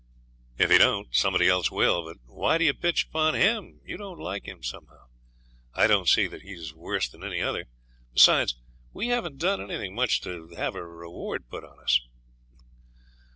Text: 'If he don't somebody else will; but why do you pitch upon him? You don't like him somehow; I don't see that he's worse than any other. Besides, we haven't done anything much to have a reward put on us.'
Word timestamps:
'If 0.57 0.71
he 0.71 0.79
don't 0.79 1.09
somebody 1.13 1.47
else 1.47 1.69
will; 1.69 2.03
but 2.03 2.17
why 2.25 2.57
do 2.57 2.63
you 2.65 2.73
pitch 2.73 3.05
upon 3.05 3.35
him? 3.35 3.81
You 3.85 3.97
don't 3.97 4.17
like 4.17 4.47
him 4.47 4.63
somehow; 4.63 5.09
I 5.75 5.85
don't 5.85 6.09
see 6.09 6.25
that 6.25 6.41
he's 6.41 6.73
worse 6.73 7.07
than 7.07 7.23
any 7.23 7.39
other. 7.39 7.65
Besides, 8.11 8.55
we 8.93 9.09
haven't 9.09 9.37
done 9.37 9.61
anything 9.61 9.93
much 9.93 10.19
to 10.21 10.47
have 10.55 10.73
a 10.73 10.83
reward 10.83 11.47
put 11.51 11.63
on 11.63 11.79
us.' 11.81 12.01